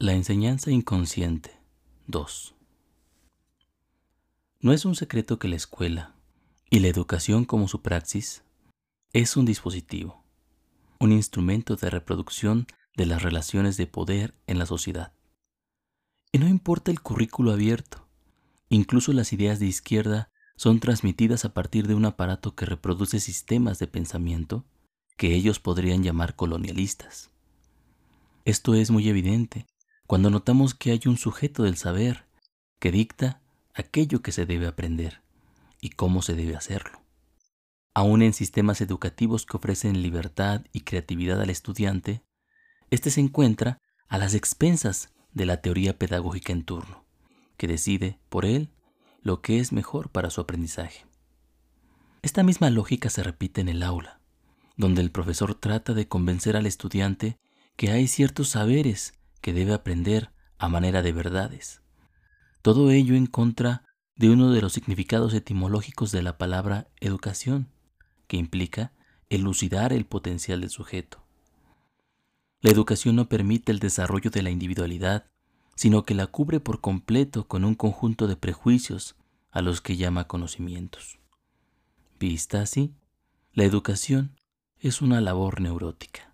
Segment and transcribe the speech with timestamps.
[0.00, 1.58] La enseñanza inconsciente
[2.06, 2.54] 2.
[4.60, 6.14] No es un secreto que la escuela
[6.70, 8.44] y la educación como su praxis
[9.12, 10.22] es un dispositivo,
[11.00, 15.14] un instrumento de reproducción de las relaciones de poder en la sociedad.
[16.30, 18.06] Y no importa el currículo abierto,
[18.68, 23.80] incluso las ideas de izquierda son transmitidas a partir de un aparato que reproduce sistemas
[23.80, 24.64] de pensamiento
[25.16, 27.32] que ellos podrían llamar colonialistas.
[28.44, 29.66] Esto es muy evidente
[30.08, 32.24] cuando notamos que hay un sujeto del saber
[32.80, 33.42] que dicta
[33.74, 35.20] aquello que se debe aprender
[35.82, 37.02] y cómo se debe hacerlo.
[37.92, 42.22] Aún en sistemas educativos que ofrecen libertad y creatividad al estudiante,
[42.90, 47.04] éste se encuentra a las expensas de la teoría pedagógica en turno,
[47.58, 48.70] que decide por él
[49.20, 51.04] lo que es mejor para su aprendizaje.
[52.22, 54.20] Esta misma lógica se repite en el aula,
[54.78, 57.36] donde el profesor trata de convencer al estudiante
[57.76, 59.12] que hay ciertos saberes
[59.48, 61.80] que debe aprender a manera de verdades.
[62.60, 63.82] Todo ello en contra
[64.14, 67.72] de uno de los significados etimológicos de la palabra educación,
[68.26, 68.92] que implica
[69.30, 71.24] elucidar el potencial del sujeto.
[72.60, 75.24] La educación no permite el desarrollo de la individualidad,
[75.76, 79.16] sino que la cubre por completo con un conjunto de prejuicios
[79.50, 81.20] a los que llama conocimientos.
[82.20, 82.92] Vista así,
[83.54, 84.36] la educación
[84.78, 86.27] es una labor neurótica.